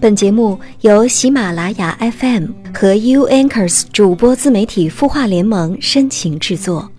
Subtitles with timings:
[0.00, 6.90] 本节目由喜马拉雅 FM 和 U Anchors 主播自媒体孵化联盟深情制作。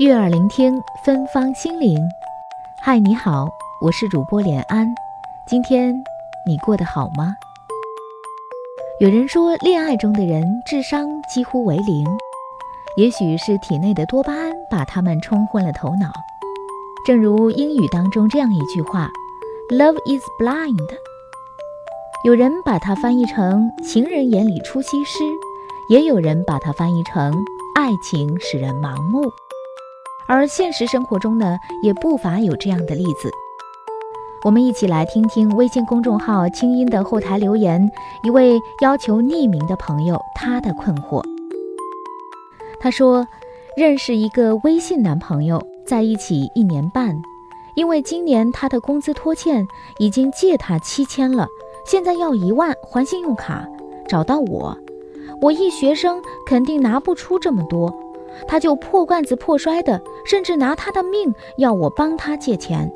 [0.00, 1.96] 悦耳聆听，芬芳心灵。
[2.82, 3.48] 嗨，你好，
[3.80, 4.92] 我是主播连安。
[5.46, 5.94] 今天
[6.44, 7.32] 你过得好吗？
[8.98, 12.04] 有人说，恋爱中的人智商几乎为零，
[12.96, 16.10] 也许是体内的多巴胺把他们冲昏了头脑。
[17.06, 19.08] 正如英语当中这样一句话
[19.70, 20.88] ：“Love is blind。”
[22.26, 25.22] 有人把它翻译成“情人眼里出西施”，
[25.88, 27.32] 也有人把它翻译成
[27.78, 29.22] “爱情使人盲目”。
[30.26, 33.30] 而现实生活中呢，也不乏有这样的例子。
[34.42, 37.88] 我们一起来听听微信公众号“清音”的后台留言，
[38.24, 41.22] 一位要求匿名的朋友他的困惑。
[42.80, 43.24] 他说
[43.78, 47.16] ：“认识一个微信男朋友。”在一起一年半，
[47.76, 49.66] 因为今年他的工资拖欠，
[49.98, 51.46] 已经借他七千了，
[51.86, 53.66] 现在要一万还信用卡，
[54.08, 54.76] 找到我，
[55.40, 57.94] 我一学生肯定拿不出这么多，
[58.48, 62.92] 他就破罐子破摔的，甚至拿他的命要我帮他借钱。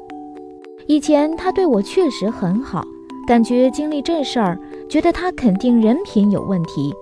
[0.87, 2.84] 以前他对我确实很好，
[3.27, 6.93] 感觉经历这事儿，觉得他肯定人品有问题，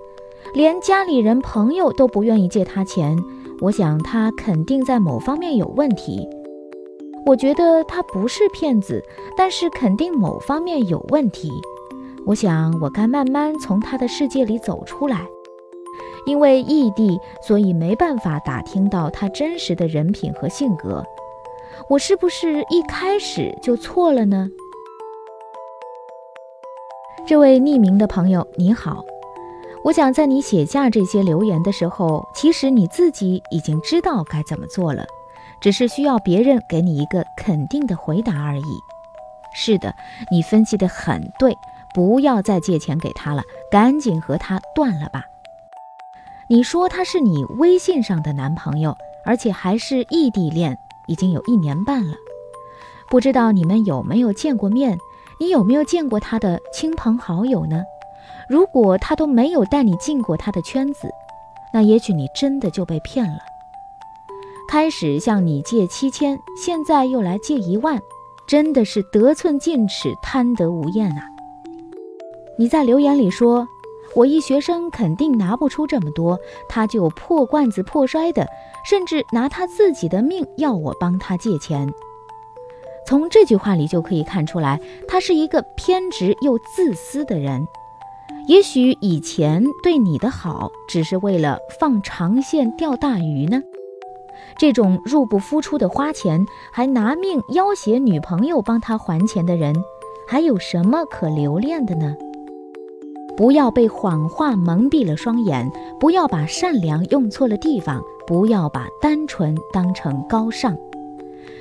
[0.53, 3.17] 连家里人朋友都不愿意借他钱。
[3.61, 6.27] 我想他肯定在某方面有问题。
[7.25, 9.03] 我觉得他不是骗子，
[9.37, 11.51] 但是肯定某方面有问题。
[12.25, 15.27] 我想我该慢慢从他的世界里走出来。
[16.25, 21.03] 因为异地，所以没办法打听到他真实的人品和性格。
[21.89, 24.49] 我是不是一开始就错了呢？
[27.25, 29.03] 这位匿名的朋友，你好。
[29.83, 35.05] 我想在你写下这些留言的时候，其实你自己已经知道该怎么做了，
[35.61, 38.79] 只是需要别人给你一个肯定的回答而已。
[39.53, 39.95] 是的，
[40.29, 41.57] 你分析的很对，
[41.93, 45.23] 不要再借钱给他了，赶紧和他断了吧。
[46.49, 50.77] 你说他是你微信上的男朋友，而且还是异地恋，
[51.07, 52.15] 已经有一年半了，
[53.09, 54.97] 不知道你们有没有见过面？
[55.39, 57.81] 你有没有见过他的亲朋好友呢？
[58.49, 61.09] 如果他都没有带你进过他的圈子，
[61.71, 63.37] 那也许你真的就被骗了。
[64.67, 67.99] 开始向你借七千，现在又来借一万，
[68.47, 71.27] 真的是得寸进尺、贪得无厌啊！
[72.57, 73.67] 你在留言里说
[74.15, 78.47] ：“我一学生肯定拿不出这么多，他就破罐子破摔的，
[78.83, 81.87] 甚至拿他自己的命要我帮他借钱。”
[83.07, 87.67] 从这句话里就可以看出来，他是一个偏执又自私的人。
[88.49, 93.61] 也许以前对你的好只是为了放长线钓大鱼呢。
[94.57, 99.75] 这种入不敷出的花钱，还拿命要挟女朋友帮他还钱的人，
[100.27, 102.15] 还有什么可留恋的呢？
[103.37, 110.75] 不要被谎话蒙蔽了双眼，不要把善良用错了地方，不要把单纯当成高尚。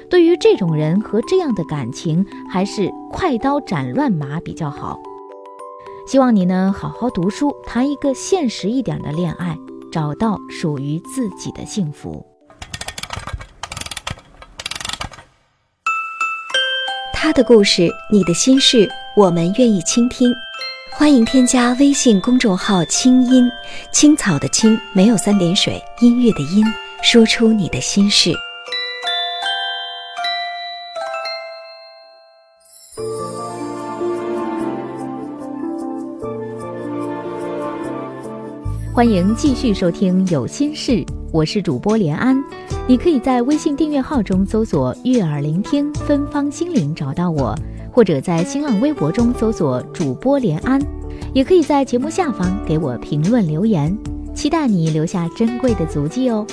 [0.08, 4.98] 对于这种人和这样的感情，还是快刀斩乱麻比较好。
[6.08, 9.54] 希望你能好好读书，谈一个现实一点的恋爱，
[9.92, 12.24] 找到属于自己的幸福。
[17.12, 20.32] 他的故事，你的心事，我们愿意倾听。
[20.96, 23.46] 欢迎添加微信公众号“清音
[23.92, 26.64] 青草”的青，没有三点水，音乐的音，
[27.02, 28.32] 说出你的心事。
[38.98, 40.90] 欢迎继续收听《有心事》，
[41.32, 42.36] 我是主播连安。
[42.88, 47.54] 你可以在微信订阅号中搜索“悦耳聆听芬芳心灵”找到我，
[47.92, 50.84] 或者在新浪微博中搜索“主播连安”，
[51.32, 53.96] 也可以在节目下方给我评论留言，
[54.34, 56.44] 期待你留下珍贵的足迹哦。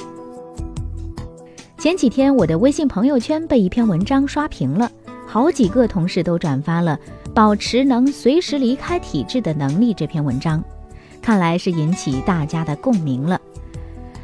[1.80, 4.88] 前几天我的微信朋友圈被一篇文章刷屏了，
[5.26, 7.00] 好几个同事都转发了
[7.34, 10.64] “保持能随时离开体制的能力”这篇文章。
[11.26, 13.42] 看来是引起大家的共鸣了。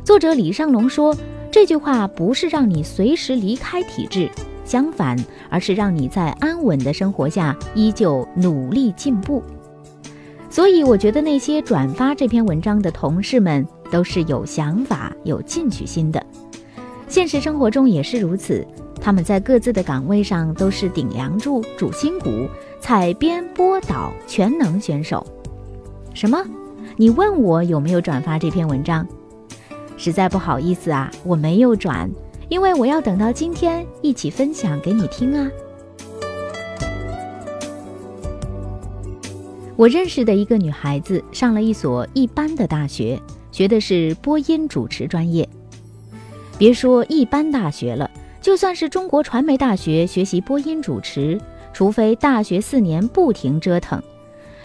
[0.04, 1.18] 作者李尚龙说
[1.52, 4.30] ：“这句话不是让你随时离开体制，
[4.64, 5.18] 相反，
[5.50, 9.42] 而是让你在安稳的生活下依旧努力进步。”
[10.48, 16.24] 所以，我觉得那些转发这篇文章的同事们都是有想法、有进取心的。
[17.08, 18.64] 现实生活中也是如此，
[19.02, 22.48] 他们在各自的岗位上都是顶梁柱、主心骨、
[22.80, 25.26] 采编播导全能选手。
[26.14, 26.46] 什么？
[27.02, 29.08] 你问我有没有转发这篇文章。
[29.98, 32.08] 实在不好意思啊我没有转
[32.48, 35.50] 因为我要等到今天一起分享给你听啊。
[39.76, 43.20] 我认识的一个女孩子上了一所一般的大学
[43.52, 45.50] 学的是播音主持专业。
[46.60, 51.42] 别说一般大学了就算是中国传媒大学学习播音主持
[51.74, 54.00] 除非大学四年不停折腾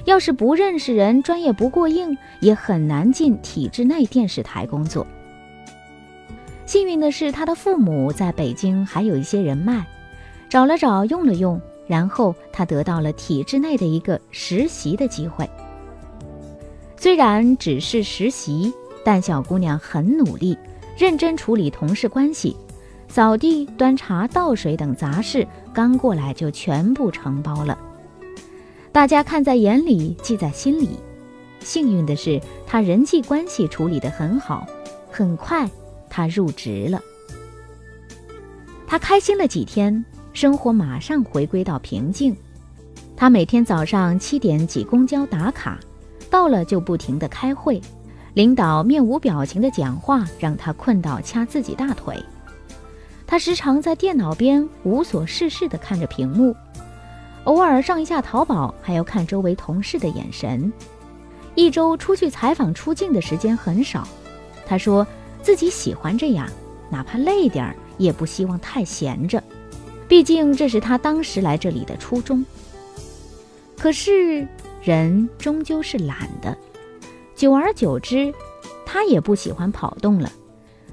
[0.06, 5.06] 要是不认识人，专业不过硬，也很难进体制内电视台工作。
[6.64, 9.84] 幸运的是，他的父母在北京还有一些人脉，
[10.48, 11.60] 找了找，用了用。
[11.88, 15.48] 然后他得到了体制内的一个实习的机会。
[16.96, 18.72] 虽然只是实习，
[19.04, 20.58] 但小姑娘很努力，
[20.98, 22.56] 认真处理同事关系，
[23.06, 27.78] 扫地、端茶倒水等杂事，刚过来就全部承包了。
[28.96, 30.98] 大家看在眼里，记在心里。
[31.60, 34.66] 幸运的是，他人际关系处理得很好，
[35.10, 35.68] 很快
[36.08, 36.98] 他入职了。
[38.86, 40.02] 他开心了几天。
[40.32, 42.34] 生活马上回归到平静。
[43.14, 45.78] 他每天早上七点挤公交打卡，
[46.30, 47.78] 到了就不停地开会。
[48.32, 52.16] 领导面无表情的讲话让他困到掐自己大腿。
[53.26, 56.56] 他时常在电脑边无所事事地看着屏幕，
[57.46, 60.72] 偶尔上一下淘宝，还要看周围同事的眼神。
[61.54, 64.06] 一周出去采访出镜的时间很少。
[64.66, 65.06] 他说
[65.42, 66.48] 自己喜欢这样，
[66.90, 69.42] 哪怕累点儿，也不希望太闲着。
[70.08, 72.44] 毕竟这是他当时来这里的初衷。
[73.78, 74.46] 可是
[74.82, 76.56] 人终究是懒的，
[77.36, 78.34] 久而久之，
[78.84, 80.30] 他也不喜欢跑动了。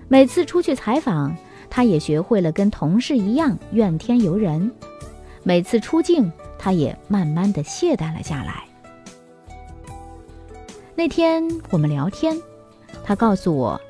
[0.08, 1.36] 每次出去采访，
[1.68, 4.72] 他也学会了跟同事一样怨天尤人。
[5.46, 6.32] 每次出镜，
[6.64, 8.64] 他也慢慢的懈怠了下来。
[10.96, 12.42] 那天我们聊天，
[13.04, 13.82] 他告诉我，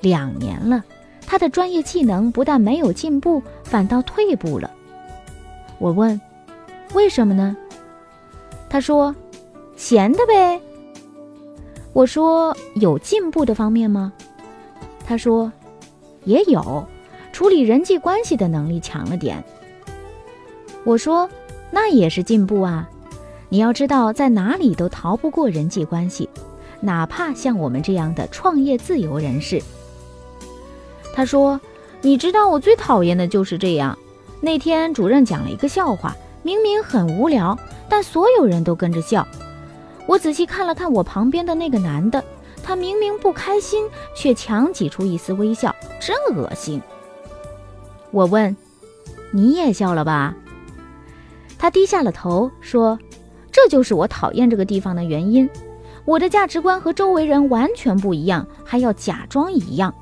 [0.00, 0.84] 两年了。
[1.26, 4.70] 他的专业技能不但没有进步，反倒退步了。
[5.78, 6.20] 我问
[6.94, 7.56] ：“为什么呢？”
[8.70, 9.12] 他说
[9.74, 10.60] ：“闲的呗。”
[11.92, 14.12] 我说：“有进步的方面吗？”
[15.04, 15.52] 他说
[16.22, 16.86] ：“也有，
[17.32, 19.42] 处理人际关系的能力强了点。”
[20.86, 21.28] 我说
[21.70, 22.88] ：“那也是进步啊！
[23.48, 26.28] 你要知道，在哪里都逃不过人际关系，
[26.80, 29.62] 哪怕像我们这样的创业自由人士。”
[31.14, 31.60] 他说
[32.02, 33.98] ：“你知道我最讨厌的就是这样。
[34.40, 37.58] 那天主任讲了一个笑话，明明很无聊，
[37.88, 39.26] 但所有人都跟着笑。
[40.06, 42.24] 我仔细看了看我旁边的那个男的，
[42.62, 46.80] 他明明不开心，却强挤出一丝微笑，真恶心。”
[48.12, 48.56] 我问
[49.30, 50.34] ：“你也笑了吧？”
[51.60, 52.98] 他低下了头说
[53.52, 55.46] ：“这就是我讨厌这个地方的原因。
[56.06, 59.94] 我的价值观和周围人完全不一样，还要假装一样。”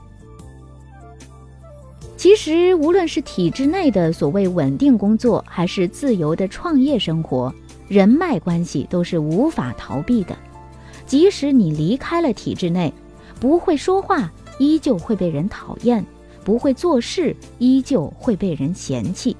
[2.16, 7.52] 其实，无论是体制内的所谓稳定工作，还是自由的创业生活，
[7.88, 10.36] 人脉关系都是无法逃避的。
[11.06, 12.94] 即使你离开了体制内，
[13.40, 16.00] 不会说话，依旧会被人讨厌；
[16.44, 19.36] 不会做事，依旧会被人嫌弃。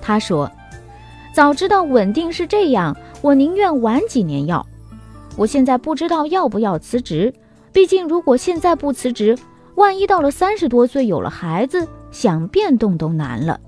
[0.00, 0.50] 他说
[1.32, 4.64] ：“早知道稳定是这样，我宁愿晚几年要。
[5.36, 7.32] 我现在不知道要不要辞职，
[7.72, 9.38] 毕竟如果现在不辞职。”
[9.74, 13.58] 万一到了三十多岁有了孩子，想变动都难了。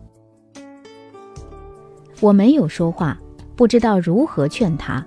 [2.20, 3.18] 我没有说话，
[3.56, 5.04] 不知道如何劝他。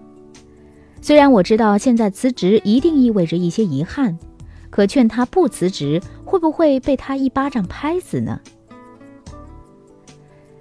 [1.00, 4.18] 虽然我知道现在辞职一定意味着一些遗憾，
[4.72, 8.42] 可劝他不辞职，会不会被他一巴掌拍死呢？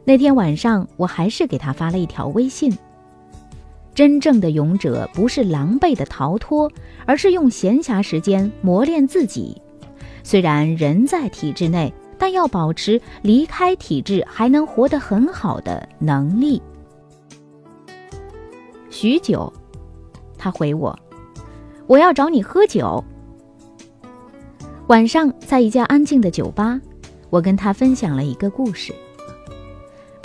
[0.09, 2.73] 那天晚上，我还是给他发了一条微信：
[3.93, 6.71] 真正的勇者不是狼狈的逃脱，
[7.05, 9.61] 而是用闲暇时间磨练自己。
[10.23, 16.63] 虽然人在体制内，但要保持离开体制还能活得很好的能力。
[18.89, 19.53] 许久，
[20.39, 20.97] 他回我
[21.89, 23.03] ：“我要找你喝酒。”
[24.87, 26.81] 晚上在一家安静的酒吧，
[27.29, 28.95] 我跟他分享了一个故事。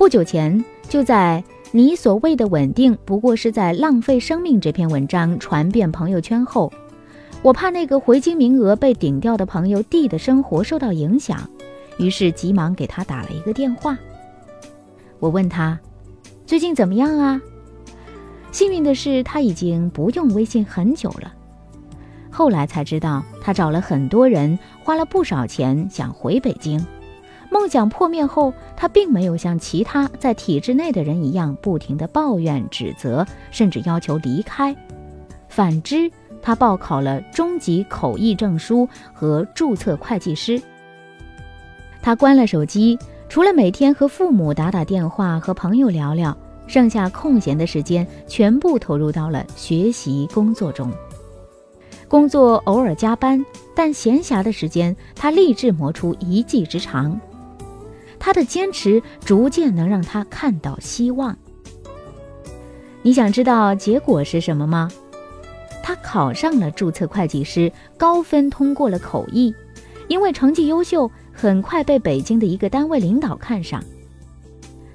[0.02, 6.74] 不久前，就在“你所谓的稳定，不过是在浪费生命”这篇文章传遍朋友圈后。
[7.44, 11.48] 我怕那个回京名额被顶掉的朋友 D 的生活受到影响，
[12.00, 13.96] 于是急忙给他打了一个电话。
[15.20, 15.80] 我问他
[16.48, 17.40] 最近怎么样啊？
[18.52, 21.32] 幸运的是他已经不用微信很久了。
[22.32, 26.84] 后来才知道他找了很多人，花了不少钱想回北京。
[27.52, 34.76] 梦想破灭后，他并没有像其他在体制内的人一样不停地抱怨、指责，甚至要求离开。
[35.48, 36.12] 反之。
[36.44, 40.60] 他报考了中级口译证书和注册会计师。
[42.02, 42.98] 他关了手机，
[43.30, 50.92] 除了每天和父母打打电话、和朋友聊聊，剩下空闲的时间全部投入到了学习工作中。
[52.08, 57.22] 工作偶尔加班，但闲暇的时间，他立志磨出一技之长。
[58.24, 61.36] 他的坚持逐渐能让他看到希望。
[63.02, 64.92] 你想知道结果是什么吗？
[65.82, 69.52] 他考上了注册会计师，高分通过了口译，
[70.08, 73.84] 因为成绩优秀，很快被北京的一个单位领导看上。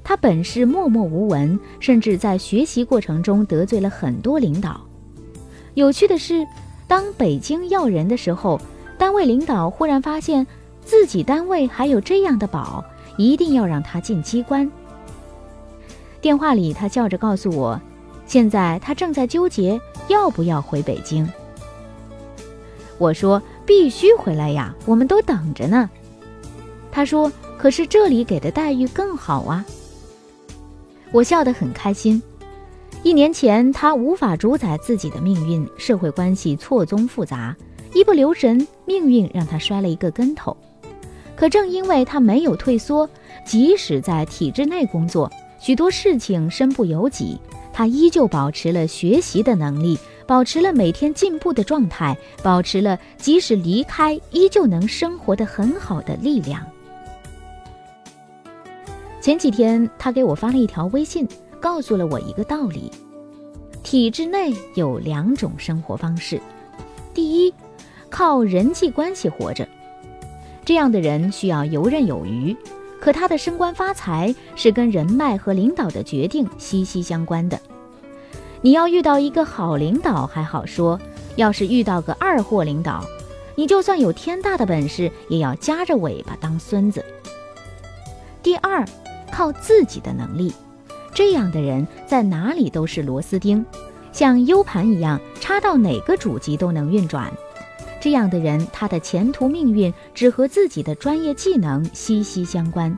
[0.05, 4.81] 他本是默默无闻，甚至在学习过程中得罪了很多领导。
[5.75, 6.47] 有趣的是，
[6.87, 8.61] 当北京要人的时候，
[8.97, 10.47] 单位领导忽然发现
[10.85, 12.85] 自己单位还有这样的宝，
[13.17, 14.71] 一定要让他进机关。
[16.21, 17.81] 电话里，他笑着告诉我。
[18.27, 21.29] 现在他正在纠结要不要回北京。
[22.99, 25.89] 我说必须回来呀，我们都等着呢。
[26.91, 29.65] 他说：“可是这里给的待遇更好啊。”
[31.13, 32.21] 我笑得很开心。
[33.03, 37.55] 一年前他无法主宰自己的命运，社会关系错综复杂，
[37.95, 40.57] 一不留神，命运让他摔了一个跟头。
[41.37, 43.09] 可正因为他没有退缩，
[43.45, 47.39] 即使在体制内工作，许多事情身不由己。
[47.73, 56.67] 他依旧保持了学习的能力，保持了每天进步的状态，保持了即使离开依旧能生活的很好的力量。
[59.21, 61.29] 前几天，他给我发了一条微信，
[61.61, 62.91] 告诉了我一个道理：
[63.83, 66.41] 体制内有两种生活方式，
[67.13, 67.53] 第一，
[68.09, 69.69] 靠人际关系活着，
[70.67, 72.55] 这样的人需要游刃有余。
[72.99, 77.61] 可他的升官发财是跟人脉和领导的决定息息相关的。
[78.63, 80.99] 你要遇到一个好领导还好说，
[81.37, 83.05] 要是遇到个二货领导，
[83.55, 87.05] 你就算有天大的本事，也要夹着尾巴当孙子。
[88.43, 88.85] 第二，
[89.31, 90.53] 靠自己的能力，
[91.15, 93.65] 这样的人在哪里都是螺丝钉，
[94.11, 97.31] 像 U 盘一样，插到哪个主机都能运转。
[98.01, 102.97] 这样的人，他的前途命运只和自己的专业技能息息相关。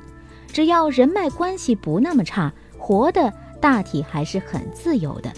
[0.53, 5.33] 只要人脉关系不那么差，活的大体还是很自由的。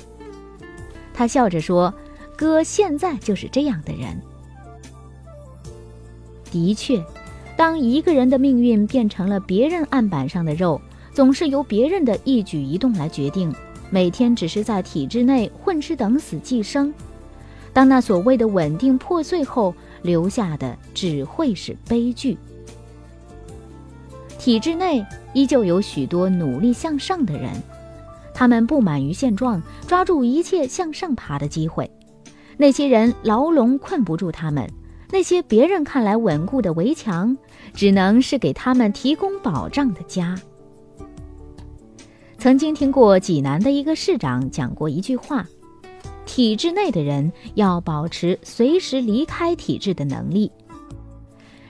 [1.12, 1.92] 他笑着说
[2.36, 4.18] ：“哥现在就是这样的人。”
[6.50, 7.04] 的确，
[7.56, 10.80] 当一个人的命运变成了别人案板上的肉，
[11.12, 13.54] 总是由别人的一举一动来决定，
[13.90, 16.92] 每天只是在体制内混吃等死寄生。
[17.72, 22.36] 当那所谓的稳定破碎后，留下的只会是悲剧。
[24.38, 27.50] 体制内依旧有许多努力向上的人，
[28.34, 31.90] 他们不满于现状，抓住一切向上爬的机会。
[32.56, 34.68] 那些人牢笼困不住他们，
[35.10, 37.36] 那些别人看来稳固的围墙，
[37.72, 40.34] 只能是给他们提供保障的家。
[42.38, 45.46] 曾经听过济南的一个市长讲过一句话。
[46.26, 50.50] 体制内的人要保持随时离开体制的能力。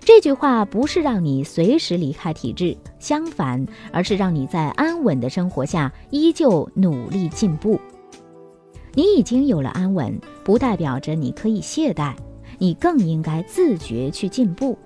[0.03, 7.81] 这句话不是让你随时离开体制，相反，而是让你在安稳的生活下依旧努力进步。
[8.95, 12.15] 你已经有了安稳，不代表着你可以懈怠，
[12.59, 14.77] 你更应该自觉去进步。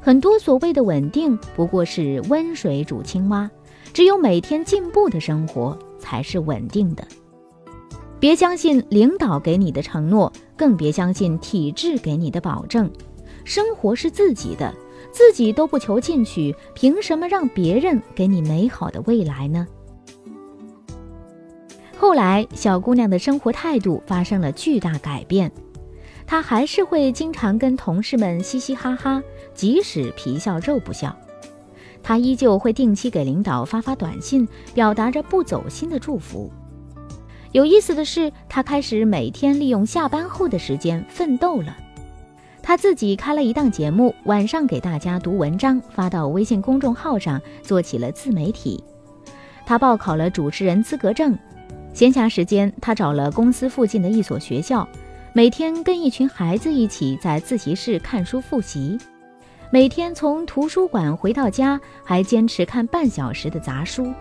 [0.00, 3.50] 很多所谓的稳定，不过是温水煮青蛙。
[3.92, 7.06] 只有每天进步的生活，才是稳定的。
[8.20, 12.90] 别相信领导给你的承诺，更别相信体制给你的保证。
[13.44, 14.74] 生活是自己的，
[15.12, 19.66] 自己都不求进取，凭什么让别人给你美好的未来呢？
[21.96, 25.50] 后来，小姑娘的生活态度发生了巨大改变，
[26.26, 29.22] 她还是会经常跟同事们嘻嘻哈哈，
[29.54, 31.16] 即使皮笑肉不笑。
[32.02, 36.50] 她依旧会定期给领导发发短信，表达着不走心的祝福。
[37.52, 41.76] 有意思的是，他开始每天利用下班后的时间奋斗了。
[42.62, 48.82] 他自己开了一档节目，晚上给大家读文章，发到微信公众号上，做起了自媒体。
[49.64, 51.36] 他报考了主持人资格证。
[51.94, 54.86] 闲暇时间，他找了公司附近的一所学校，
[55.32, 58.98] 每天跟一群孩子一起在自习室看书复习。
[59.70, 64.12] 每天从图书馆回到家，还坚持看半小时的杂书。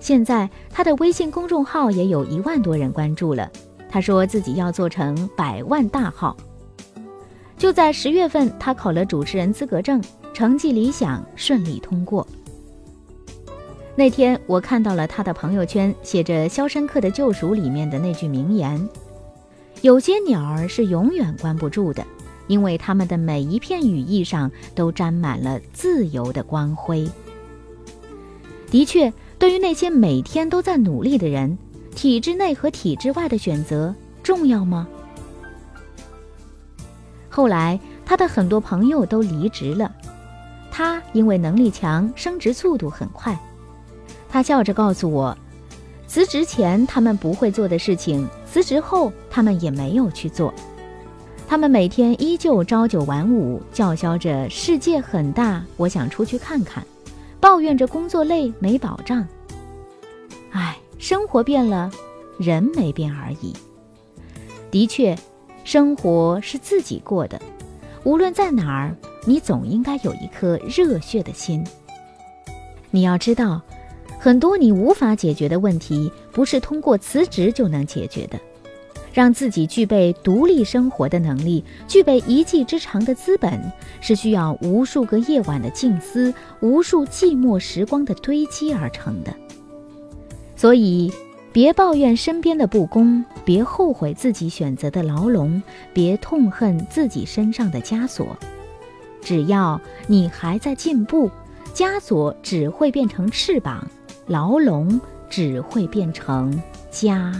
[0.00, 3.48] 现在他的微信公众号也有一万多人关注了。
[3.88, 6.36] 他说自己要做成百万大号。
[7.58, 10.02] 就在十月份，他考了主持人资格证，
[10.32, 12.26] 成绩理想，顺利通过。
[13.96, 18.88] 那天我看到了他的朋友圈，写着《肖申克的救赎》里面的那句名言
[19.82, 22.06] ：“有些鸟儿是永远关不住的，
[22.46, 27.06] 因为它们的每一片羽翼上都沾满了自由的光辉。”
[28.70, 29.12] 的确。
[29.40, 31.56] 对于那些每天都在努力的人，
[31.96, 33.92] 体制内和体制外的选择
[34.22, 34.86] 重要吗？
[37.30, 39.90] 后来，他的很多朋友都离职了，
[40.70, 43.34] 他因为能力强，升职速度很快。
[44.28, 45.34] 他笑着告诉我，
[46.06, 50.52] 辞职前他们不会做的事情，辞职后他们也没有去做。
[51.48, 56.84] 他们每天依旧朝九晚五，叫嚣着世界很大，我想出去看看，
[57.40, 59.26] 抱怨着工作累没保障。
[60.50, 61.90] 唉，生活变了，
[62.38, 63.54] 人没变而已。
[64.70, 65.16] 的确，
[65.64, 67.40] 生活是自己过的，
[68.04, 68.94] 无论在哪儿，
[69.26, 71.64] 你总应该有一颗热血的心。
[72.90, 73.60] 你要知道，
[74.18, 78.38] 很多你无法解决的问题，不是通过辞职就能解决的。
[79.12, 83.60] 让自己具备独立生活的能力，具备一技之长的资本，
[84.00, 89.34] 是需要无数个夜晚的静思，无数寂寞时光的堆积而成的。
[90.56, 91.12] 所以，
[91.52, 95.60] 别抱怨身边的不公，别后悔自己选择的牢笼，
[95.92, 98.36] 别痛恨自己身上的枷锁。
[99.22, 101.30] 只要你还在进步，
[101.74, 103.86] 枷锁只会变成翅膀，
[104.26, 107.32] 牢笼只会变成家。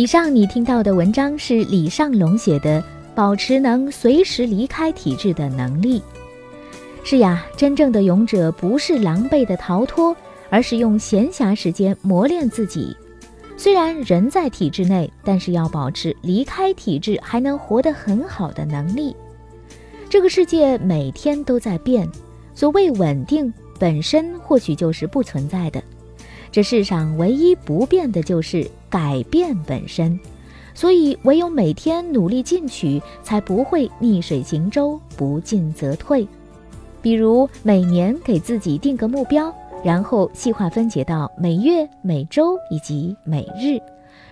[0.00, 2.80] 以上你听到的文章是李尚龙写的
[3.14, 6.00] 《保持能随时离开体制的能力》。
[7.04, 10.16] 是呀，真正的勇者不是狼狈的逃脱，
[10.48, 12.96] 而是用闲暇时间磨练自己。
[13.58, 19.14] 虽然人在体制内，但是要保持离开体制还能活得很好的能力。
[20.08, 22.08] 这个世界每天都在变，
[22.54, 25.82] 所谓稳定本身或许就是不存在的。
[26.52, 30.18] 这世上唯一不变的就是改变本身，
[30.74, 36.26] 所以唯有每天努力进取，才不会逆水行舟，不进则退。
[37.00, 43.80] 比如每年给自己定个目标，然后细化分解到每月、每周以及每日，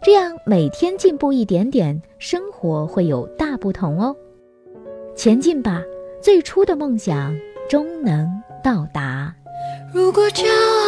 [0.02, 4.14] 这样每天进步一点点，生活会有大不同哦。
[5.16, 5.83] 前进吧，
[6.20, 7.35] 最初的梦想
[7.70, 8.28] 终能
[8.62, 9.35] 到达。
[9.92, 10.88] 如果骄傲